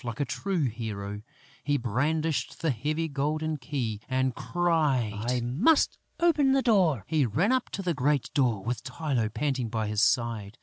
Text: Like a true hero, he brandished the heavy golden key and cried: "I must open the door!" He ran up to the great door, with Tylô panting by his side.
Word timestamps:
Like 0.03 0.19
a 0.19 0.25
true 0.25 0.63
hero, 0.63 1.21
he 1.63 1.77
brandished 1.77 2.61
the 2.63 2.71
heavy 2.71 3.07
golden 3.07 3.57
key 3.57 4.01
and 4.09 4.33
cried: 4.33 5.13
"I 5.29 5.41
must 5.41 5.99
open 6.19 6.53
the 6.53 6.63
door!" 6.63 7.05
He 7.07 7.23
ran 7.27 7.51
up 7.51 7.69
to 7.69 7.83
the 7.83 7.93
great 7.93 8.33
door, 8.33 8.63
with 8.63 8.83
Tylô 8.83 9.31
panting 9.31 9.69
by 9.69 9.85
his 9.85 10.01
side. 10.01 10.57